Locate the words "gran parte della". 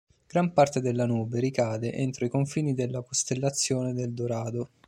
0.25-1.05